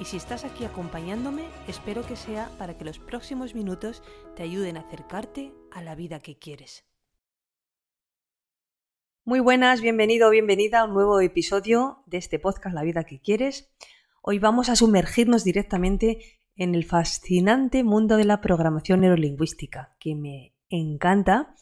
[0.00, 4.02] y si estás aquí acompañándome, espero que sea para que los próximos minutos
[4.36, 6.84] te ayuden a acercarte a la vida que quieres.
[9.24, 13.20] Muy buenas, bienvenido o bienvenida a un nuevo episodio de este podcast La vida que
[13.20, 13.72] quieres.
[14.22, 16.18] Hoy vamos a sumergirnos directamente
[16.54, 21.54] en el fascinante mundo de la programación neurolingüística, que me encanta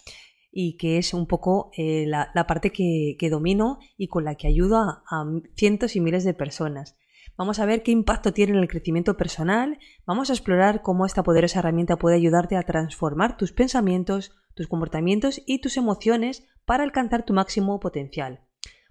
[0.52, 4.76] y que es un poco eh, la, parte que, domino y con la que ayudo
[4.78, 5.24] a
[5.56, 6.96] cientos y miles de personas.
[7.36, 11.22] Vamos a ver qué impacto tiene en el crecimiento personal, vamos a explorar cómo esta
[11.22, 17.24] poderosa herramienta puede ayudarte a transformar tus pensamientos, tus comportamientos y tus emociones para alcanzar
[17.24, 18.40] tu máximo potencial.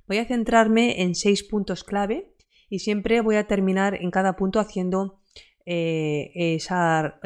[0.07, 2.35] Voy a centrarme en seis puntos clave
[2.69, 5.21] y siempre voy a terminar en cada punto haciendo
[5.65, 7.19] eh, esa,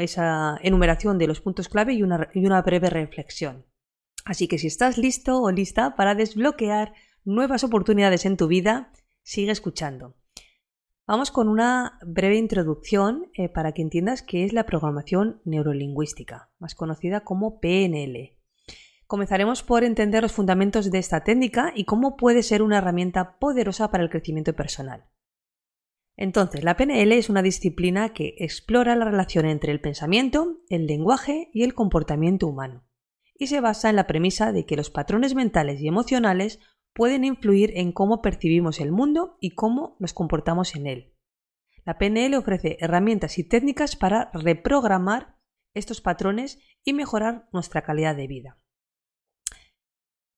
[0.61, 3.66] enumeración de los puntos clave y una, y una breve reflexión.
[4.23, 6.94] Así que si estás listo o lista para desbloquear
[7.25, 10.16] nuevas oportunidades en tu vida, sigue escuchando.
[11.09, 16.75] Vamos con una breve introducción eh, para que entiendas qué es la programación neurolingüística, más
[16.75, 18.38] conocida como PNL.
[19.07, 23.89] Comenzaremos por entender los fundamentos de esta técnica y cómo puede ser una herramienta poderosa
[23.89, 25.05] para el crecimiento personal.
[26.16, 31.49] Entonces, la PNL es una disciplina que explora la relación entre el pensamiento, el lenguaje
[31.51, 32.83] y el comportamiento humano,
[33.33, 36.59] y se basa en la premisa de que los patrones mentales y emocionales
[36.93, 41.13] pueden influir en cómo percibimos el mundo y cómo nos comportamos en él.
[41.85, 45.37] La PNL ofrece herramientas y técnicas para reprogramar
[45.73, 48.59] estos patrones y mejorar nuestra calidad de vida.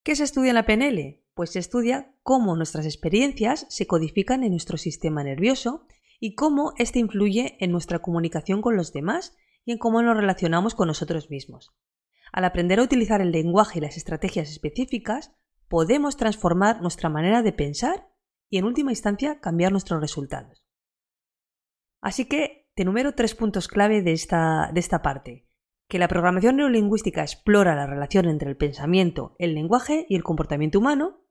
[0.04, 1.24] ¿Qué se estudia en la PNL?
[1.34, 5.86] Pues se estudia cómo nuestras experiencias se codifican en nuestro sistema nervioso
[6.20, 9.36] y cómo éste influye en nuestra comunicación con los demás
[9.66, 11.74] y en cómo nos relacionamos con nosotros mismos.
[12.32, 15.36] Al aprender a utilizar el lenguaje y las estrategias específicas,
[15.72, 18.10] podemos transformar nuestra manera de pensar
[18.50, 20.66] y en última instancia cambiar nuestros resultados.
[22.02, 25.48] Así que te número tres puntos clave de esta, de esta parte.
[25.88, 30.78] Que la programación neurolingüística explora la relación entre el pensamiento, el lenguaje y el comportamiento
[30.78, 31.22] humano.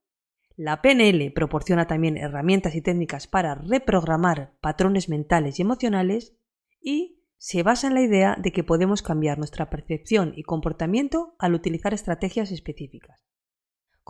[0.56, 6.34] La PNL proporciona también herramientas y técnicas para reprogramar patrones mentales y emocionales.
[6.80, 11.52] Y se basa en la idea de que podemos cambiar nuestra percepción y comportamiento al
[11.52, 13.22] utilizar estrategias específicas.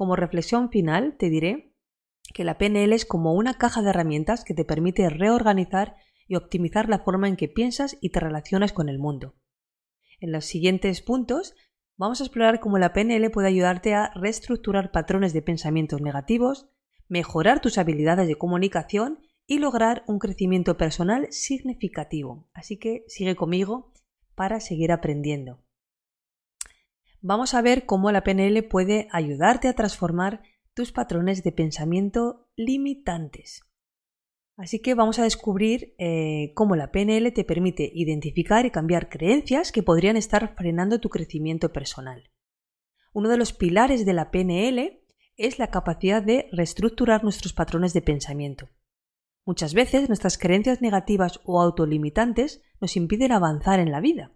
[0.01, 1.75] Como reflexión final, te diré
[2.33, 5.95] que la PNL es como una caja de herramientas que te permite reorganizar
[6.27, 9.35] y optimizar la forma en que piensas y te relacionas con el mundo.
[10.19, 11.55] En los siguientes puntos
[11.99, 16.71] vamos a explorar cómo la PNL puede ayudarte a reestructurar patrones de pensamientos negativos,
[17.07, 22.49] mejorar tus habilidades de comunicación y lograr un crecimiento personal significativo.
[22.55, 23.93] Así que sigue conmigo
[24.35, 25.63] para seguir aprendiendo
[27.21, 30.43] vamos a ver cómo la PNL puede ayudarte a transformar
[30.75, 33.63] tus patrones de pensamiento limitantes.
[34.57, 39.73] Así que vamos a descubrir eh, cómo la PNL te permite identificar y cambiar creencias
[39.73, 42.31] que podrían estar frenando tu crecimiento personal.
[43.13, 45.03] Uno de los pilares de la PNL
[45.37, 48.69] es la capacidad de reestructurar nuestros patrones de pensamiento.
[49.47, 54.33] Muchas veces nuestras creencias negativas o autolimitantes nos impiden avanzar en la vida.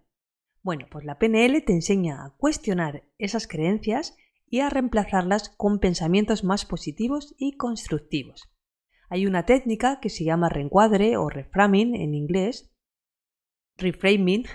[0.65, 4.17] Bueno, pues la PNL te enseña a cuestionar esas creencias
[4.49, 8.51] y a reemplazarlas con pensamientos más positivos y constructivos.
[9.07, 12.73] Hay una técnica que se llama reencuadre o reframing en inglés,
[13.77, 14.45] reframing,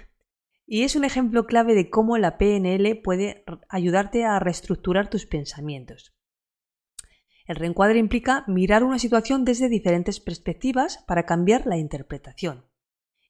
[0.66, 6.12] y es un ejemplo clave de cómo la PNL puede ayudarte a reestructurar tus pensamientos.
[7.46, 12.68] El reencuadre implica mirar una situación desde diferentes perspectivas para cambiar la interpretación.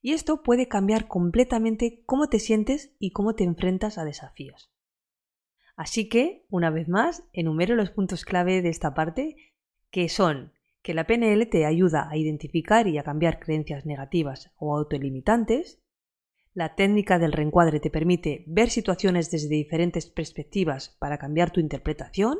[0.02, 4.72] Y esto puede cambiar completamente cómo te sientes y cómo te enfrentas a desafíos.
[5.76, 9.36] Así que, una vez más, enumero los puntos clave de esta parte,
[9.90, 10.52] que son
[10.82, 15.82] que la PNL te ayuda a identificar y a cambiar creencias negativas o autolimitantes,
[16.52, 22.38] la técnica del reencuadre te permite ver situaciones desde diferentes perspectivas para cambiar tu interpretación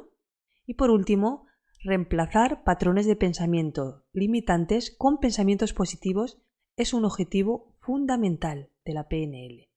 [0.67, 1.47] y por último,
[1.83, 6.43] reemplazar patrones de pensamiento limitantes con pensamientos positivos
[6.77, 9.69] es un objetivo fundamental de la PNL.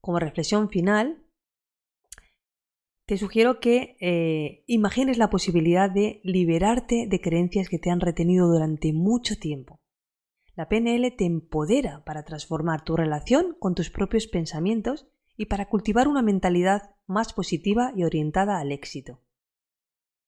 [0.00, 1.22] Como reflexión final,
[3.06, 8.48] te sugiero que eh, imagines la posibilidad de liberarte de creencias que te han retenido
[8.48, 9.80] durante mucho tiempo.
[10.54, 16.08] La PNL te empodera para transformar tu relación con tus propios pensamientos y para cultivar
[16.08, 19.20] una mentalidad más positiva y orientada al éxito.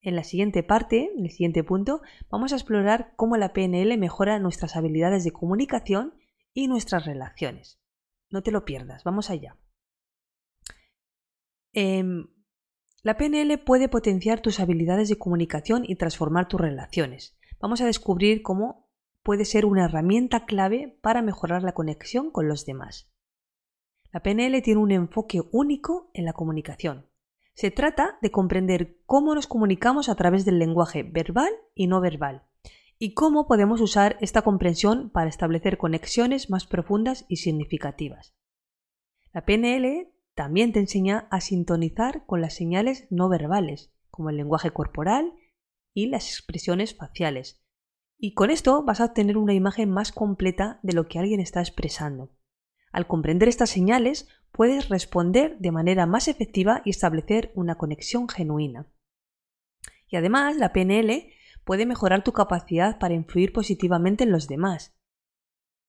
[0.05, 4.39] En la siguiente parte, en el siguiente punto, vamos a explorar cómo la PNL mejora
[4.39, 6.13] nuestras habilidades de comunicación
[6.53, 7.81] y nuestras relaciones.
[8.29, 9.57] No te lo pierdas, vamos allá.
[11.73, 12.29] Em,
[13.03, 17.39] la PNL puede potenciar tus habilidades de comunicación y transformar tus relaciones.
[17.59, 18.91] Vamos a descubrir cómo
[19.23, 23.11] puede ser una herramienta clave para mejorar la conexión con los demás.
[24.13, 27.07] La PNL tiene un enfoque único en la comunicación.
[27.55, 32.43] Se trata de comprender cómo nos comunicamos a través del lenguaje verbal y no verbal,
[32.99, 38.35] y cómo podemos usar esta comprensión para establecer conexiones más profundas y significativas.
[39.33, 44.73] La PNL también te enseña a sintonizar con las señales no verbales, como el lenguaje
[44.73, 45.33] corporal
[45.93, 47.65] y las expresiones faciales.
[48.19, 51.61] Y con esto vas a obtener una imagen más completa de lo que alguien está
[51.61, 52.31] expresando.
[52.95, 58.87] Al comprender estas señales, puedes responder de manera más efectiva y establecer una conexión genuina.
[60.07, 61.27] Y además, la PNL
[61.65, 64.97] puede mejorar tu capacidad para influir positivamente en los demás.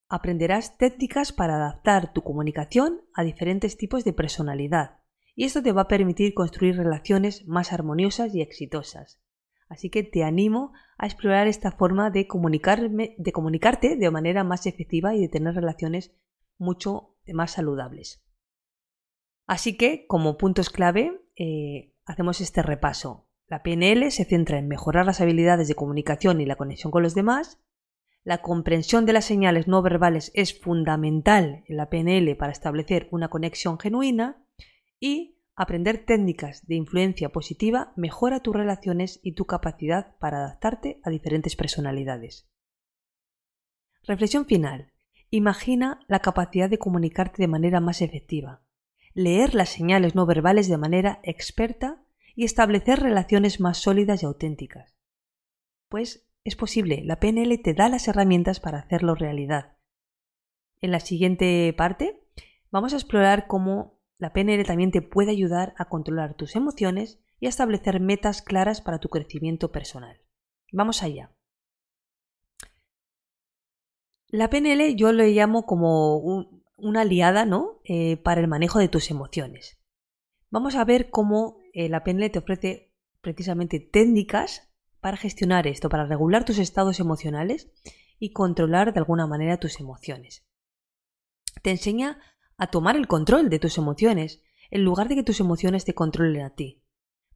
[0.09, 5.01] Aprenderás técnicas para adaptar tu comunicación a diferentes tipos de personalidad,
[5.35, 9.21] y esto te va a permitir construir relaciones más armoniosas y exitosas.
[9.69, 12.27] Así que te animo a explorar esta forma de,
[13.19, 16.15] de comunicarte de manera más efectiva y de tener relaciones
[16.57, 18.23] mucho más saludables.
[19.47, 23.27] Así que, como puntos clave, eh, hacemos este repaso.
[23.47, 27.13] La PNL se centra en mejorar las habilidades de comunicación y la conexión con los
[27.13, 27.61] demás.
[28.23, 33.29] La comprensión de las señales no verbales es fundamental en la PNL para establecer una
[33.29, 34.43] conexión genuina
[34.99, 41.11] y aprender técnicas de influencia positiva mejora tus relaciones y tu capacidad para adaptarte a
[41.11, 42.49] diferentes personalidades.
[44.03, 44.94] Reflexión final.
[45.30, 48.62] Imagina la capacidad de comunicarte de manera más efectiva
[49.16, 52.04] leer las señales no verbales de manera experta
[52.36, 54.94] y establecer relaciones más sólidas y auténticas.
[55.89, 59.77] Pues es posible, la PNL te da las herramientas para hacerlo realidad.
[60.81, 62.22] En la siguiente parte
[62.69, 67.45] vamos a explorar cómo la PNL también te puede ayudar a controlar tus emociones y
[67.45, 70.19] a establecer metas claras para tu crecimiento personal.
[70.74, 71.31] Vamos allá.
[74.35, 77.79] La PNL yo lo llamo como un, una aliada ¿no?
[77.85, 79.79] Eh, para el manejo de tus emociones.
[80.49, 82.91] Vamos a ver cómo eh, la PNL te ofrece
[83.21, 87.71] precisamente técnicas para gestionar esto, para regular tus estados emocionales
[88.19, 90.45] y controlar de alguna manera tus emociones.
[91.61, 92.19] Te enseña
[92.57, 96.41] a tomar el control de tus emociones en lugar de que tus emociones te controlen
[96.41, 96.83] a ti.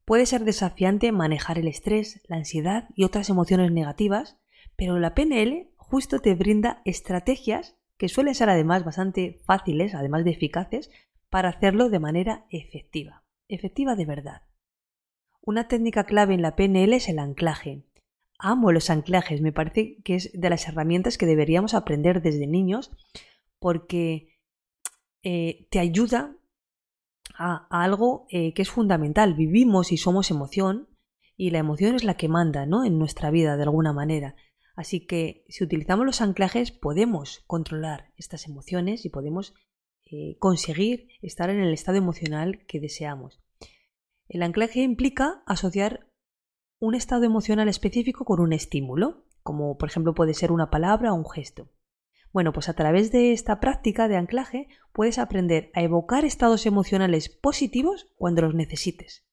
[0.03, 4.37] Puede ser desafiante manejar el estrés, la ansiedad y otras emociones negativas,
[4.75, 10.31] pero la PNL justo te brinda estrategias que suelen ser además bastante fáciles, además de
[10.31, 10.89] eficaces,
[11.29, 14.41] para hacerlo de manera efectiva, efectiva de verdad.
[15.41, 17.83] Una técnica clave en la PNL es el anclaje.
[18.37, 22.91] Amo los anclajes, me parece que es de las herramientas que deberíamos aprender desde niños
[23.59, 24.39] porque
[25.23, 26.37] eh, te ayuda
[27.37, 29.33] a, algo eh, que es fundamental.
[29.33, 30.87] Vivimos y somos emoción
[31.35, 32.85] y la emoción es la que manda ¿no?
[32.85, 34.35] en nuestra vida de alguna manera.
[34.79, 39.53] Así que si utilizamos los anclajes podemos controlar estas emociones y podemos
[40.05, 43.43] eh, conseguir estar en el estado emocional que deseamos.
[44.29, 46.07] El anclaje implica asociar
[46.79, 51.17] un estado emocional específico con un estímulo, como por ejemplo puede ser una palabra o
[51.17, 51.67] un gesto.
[52.31, 57.27] Bueno, pues a través de esta práctica de anclaje puedes aprender a evocar estados emocionales
[57.27, 59.27] positivos cuando los necesites.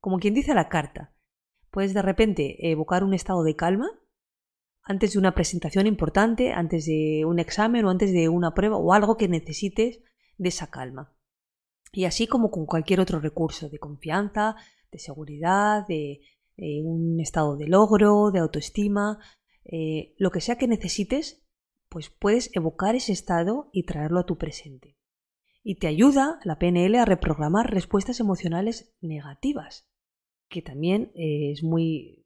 [0.00, 1.14] Como quien dice la carta,
[1.70, 3.99] puedes de repente evocar un estado de calma
[4.82, 8.92] antes de una presentación importante, antes de un examen o antes de una prueba o
[8.92, 10.00] algo que necesites
[10.38, 11.14] de esa calma.
[11.92, 14.56] Y así como con cualquier otro recurso de confianza,
[14.90, 16.20] de seguridad, de,
[16.56, 19.18] un estado de logro, de autoestima,
[19.64, 21.42] eh, lo que sea que necesites,
[21.88, 24.96] pues puedes evocar ese estado y traerlo a tu presente.
[25.62, 29.88] Y te ayuda la PNL a reprogramar respuestas emocionales negativas,
[30.48, 32.19] que también eh, es muy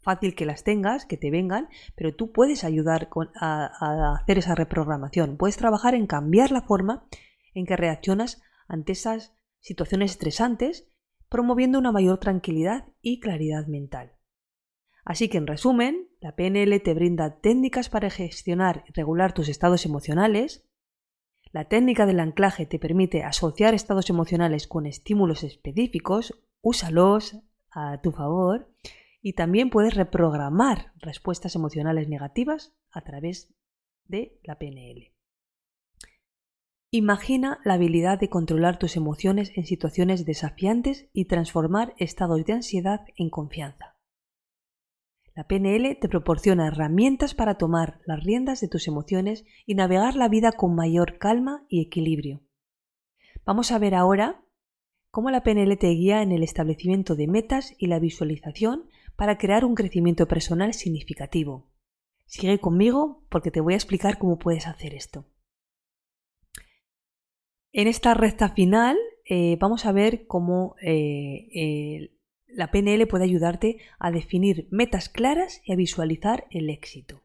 [0.00, 5.36] fácil que las tengas, que te vengan, pero tú puedes ayudar a, hacer esa reprogramación.
[5.36, 7.06] Puedes trabajar en cambiar la forma
[7.54, 10.88] en que reaccionas ante esas situaciones estresantes,
[11.28, 14.12] promoviendo una mayor tranquilidad y claridad mental.
[15.04, 19.86] Así que, en resumen, la PNL te brinda técnicas para gestionar y regular tus estados
[19.86, 20.68] emocionales.
[21.52, 27.36] La técnica del anclaje te permite asociar estados emocionales con estímulos específicos, úsalos
[27.70, 28.72] a tu favor
[29.22, 33.54] y también puedes reprogramar respuestas emocionales negativas a través
[34.08, 35.12] de la PNL.
[36.90, 43.06] Imagina la habilidad de controlar tus emociones en situaciones desafiantes y transformar estados de ansiedad
[43.16, 43.96] en confianza.
[45.34, 50.28] La PNL te proporciona herramientas para tomar las riendas de tus emociones y navegar la
[50.28, 52.42] vida con mayor calma y equilibrio.
[53.46, 54.44] Vamos a ver ahora
[55.10, 59.64] cómo la PNL te guía en el establecimiento de metas y la visualización para crear
[59.64, 61.70] un crecimiento personal significativo.
[62.26, 65.26] Sigue conmigo porque te voy a explicar cómo puedes hacer esto.
[67.72, 72.10] En esta recta final eh, vamos a ver cómo eh,
[72.46, 77.24] la PNL puede ayudarte a definir metas claras y a visualizar el éxito.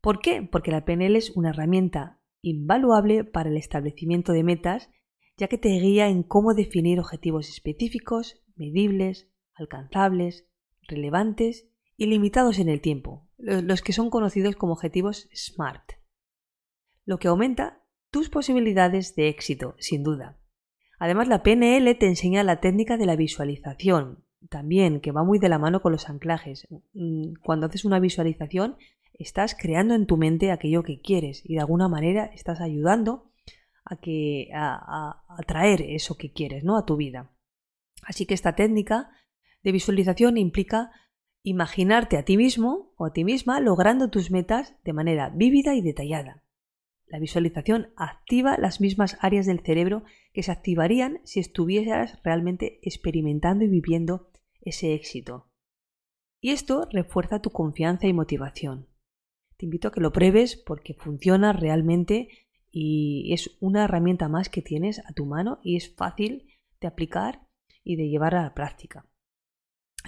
[0.00, 0.42] ¿Por qué?
[0.42, 4.90] Porque la PNL es una herramienta invaluable para el establecimiento de metas,
[5.36, 10.48] ya que te guía en cómo definir objetivos específicos, medibles, alcanzables,
[10.88, 15.92] relevantes y limitados en el tiempo, los que son conocidos como objetivos SMART,
[17.04, 20.38] lo que aumenta tus posibilidades de éxito, sin duda.
[20.98, 25.48] Además, la PNL te enseña la técnica de la visualización, también, que va muy de
[25.48, 26.68] la mano con los anclajes.
[26.94, 28.76] Mm, cuando haces una visualización,
[29.14, 33.30] estás creando en tu mente aquello que quieres y de alguna manera estás ayudando
[33.84, 36.76] a que a, traer eso que quieres, ¿no?
[36.76, 37.30] a tu vida.
[38.04, 39.10] Así que esta técnica
[39.62, 40.90] de visualización implica
[41.42, 45.82] imaginarte a ti mismo o a ti misma logrando tus metas de manera vívida y
[45.82, 46.44] detallada.
[47.06, 53.64] La visualización activa las mismas áreas del cerebro que se activarían si estuvieras realmente experimentando
[53.64, 54.30] y viviendo
[54.62, 55.50] ese éxito.
[56.40, 58.88] Y esto refuerza tu confianza y motivación.
[59.58, 62.28] Te invito a que lo pruebes porque funciona realmente
[62.70, 66.48] y es una herramienta más que tienes a tu mano y es fácil
[66.80, 67.46] de aplicar
[67.84, 69.06] y de llevar a la práctica.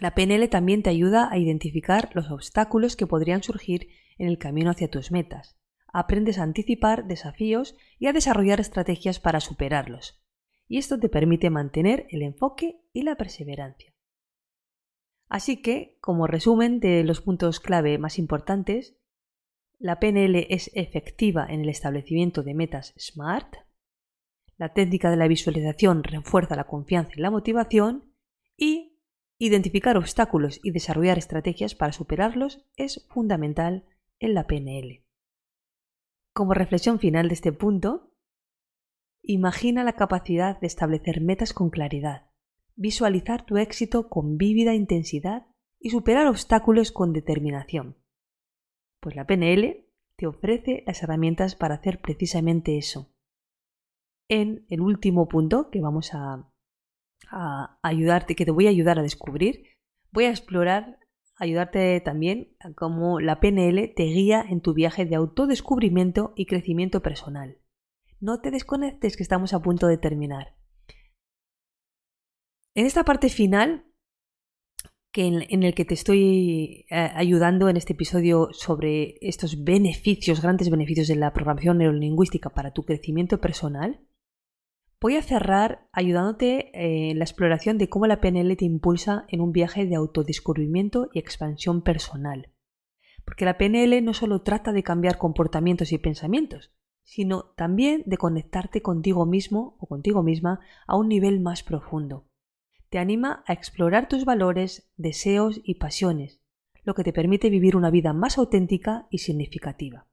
[0.00, 4.70] La PNL también te ayuda a identificar los obstáculos que podrían surgir en el camino
[4.70, 5.56] hacia tus metas
[5.94, 10.20] aprendes a anticipar desafíos y a desarrollar estrategias para superarlos.
[10.66, 13.94] Y esto te permite mantener el enfoque y la perseverancia.
[15.28, 18.96] Así que, como resumen de los puntos clave más importantes,
[19.78, 23.54] la PNL es efectiva en el establecimiento de metas SMART,
[24.56, 28.12] la técnica de la visualización refuerza la confianza y la motivación
[28.56, 28.93] y
[29.38, 33.84] identificar obstáculos y desarrollar estrategias para superarlos es fundamental
[34.20, 35.04] en la PNL.
[36.32, 38.12] Como reflexión final de este punto,
[39.22, 42.30] imagina la capacidad de establecer metas con claridad,
[42.76, 45.46] visualizar tu éxito con vívida intensidad
[45.78, 47.96] y superar obstáculos con determinación.
[49.00, 49.86] Pues la PNL
[50.16, 53.10] te ofrece las herramientas para hacer precisamente eso.
[54.28, 56.50] En el último punto que vamos a,
[57.30, 59.64] a ayudarte, que te voy a ayudar a descubrir,
[60.10, 60.98] voy a explorar
[61.36, 67.02] ayudarte también a cómo la PNL te guía en tu viaje de autodescubrimiento y crecimiento
[67.02, 67.58] personal.
[68.20, 70.56] No te desconectes que estamos a punto de terminar.
[72.74, 73.86] En esta parte final,
[75.12, 80.42] que en, en el que te estoy eh, ayudando en este episodio sobre estos beneficios,
[80.42, 84.00] grandes beneficios de la programación neurolingüística para tu crecimiento personal,
[85.04, 89.42] Voy a cerrar ayudándote eh, en la exploración de cómo la PNL te impulsa en
[89.42, 92.54] un viaje de autodescubrimiento y expansión personal.
[93.26, 98.80] Porque la PNL no solo trata de cambiar comportamientos y pensamientos, sino también de conectarte
[98.80, 102.26] contigo mismo o contigo misma a un nivel más profundo.
[102.88, 106.40] Te anima a explorar tus valores, deseos y pasiones,
[106.82, 110.06] lo que te permite vivir una vida más auténtica y significativa.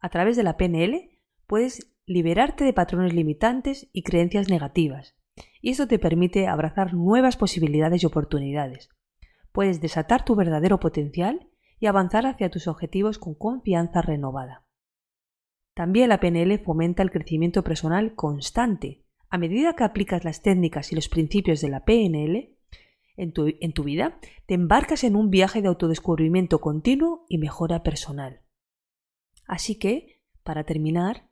[0.00, 5.16] A través de la PNL puedes liberarte de patrones limitantes y creencias negativas,
[5.60, 8.88] y esto te permite abrazar nuevas posibilidades y oportunidades.
[9.52, 14.64] Puedes desatar tu verdadero potencial y avanzar hacia tus objetivos con confianza renovada.
[15.74, 19.04] También la PNL fomenta el crecimiento personal constante.
[19.30, 22.56] A medida que aplicas las técnicas y los principios de la PNL
[23.16, 27.82] en tu, en tu vida, te embarcas en un viaje de autodescubrimiento continuo y mejora
[27.82, 28.42] personal.
[29.46, 31.28] Así que, para terminar,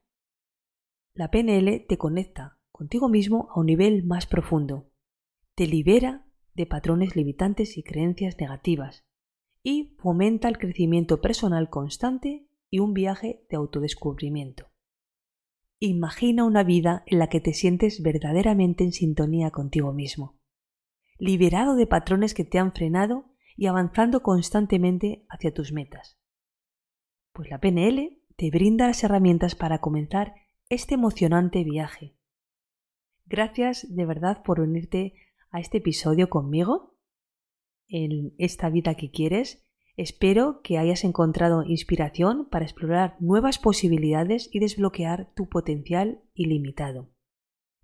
[1.14, 4.90] la PNL te conecta contigo mismo a un nivel más profundo,
[5.54, 9.04] te libera de patrones limitantes y creencias negativas
[9.62, 14.68] y fomenta el crecimiento personal constante y un viaje de autodescubrimiento.
[15.80, 20.38] Imagina una vida en la que te sientes verdaderamente en sintonía contigo mismo,
[21.18, 23.24] liberado de patrones que te han frenado
[23.56, 26.18] y avanzando constantemente hacia tus metas.
[27.32, 30.34] Pues la PNL te brinda las herramientas para comenzar
[30.70, 32.14] este emocionante viaje.
[33.26, 35.14] Gracias de verdad por unirte
[35.50, 36.96] a este episodio conmigo
[37.88, 39.66] en esta vida que quieres.
[39.96, 47.10] Espero que hayas encontrado inspiración para explorar nuevas posibilidades y desbloquear tu potencial ilimitado.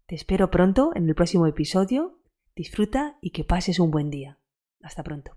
[0.06, 2.20] Te espero pronto en el próximo episodio.
[2.54, 4.38] Disfruta y que pases un buen día.
[4.80, 5.36] Hasta pronto.